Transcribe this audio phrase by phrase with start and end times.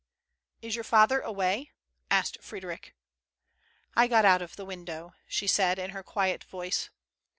[0.63, 1.69] "Is your father away?"
[2.19, 2.95] asked Frederic.
[3.95, 6.89] ''I got out of the window," she said, in her quiet voice.